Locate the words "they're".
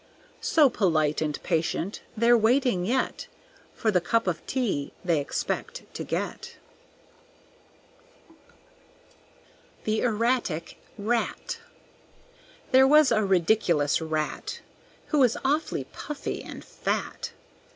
2.17-2.35